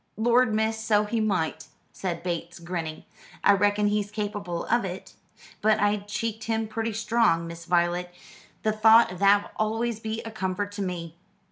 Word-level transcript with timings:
"Lord, 0.17 0.51
miss, 0.55 0.79
so 0.83 1.03
he 1.05 1.19
might!" 1.19 1.67
said 1.93 2.23
Bates, 2.23 2.57
grinning. 2.57 3.03
"I 3.43 3.53
reckon 3.53 3.85
he's 3.85 4.09
capable 4.09 4.65
of 4.65 4.83
it. 4.83 5.13
But 5.61 5.79
I 5.79 5.97
cheeked 5.97 6.45
him 6.45 6.67
pretty 6.67 6.93
strong, 6.93 7.45
Miss 7.45 7.65
Voylet. 7.67 8.11
The 8.63 8.71
thought 8.71 9.13
o' 9.13 9.17
that'll 9.17 9.51
always 9.57 9.99
be 9.99 10.19
a 10.23 10.31
comfort 10.31 10.71
to 10.71 10.81
me. 10.81 11.17